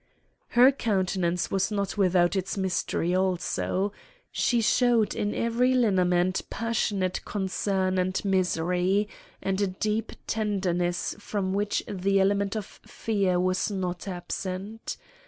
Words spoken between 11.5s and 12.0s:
which